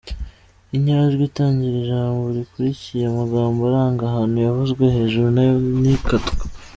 [0.75, 6.31] Inyajwi itangira ijambo rikurikiye amagambo aranga ahantu yavuzwe hejuru na yo ntikatwa.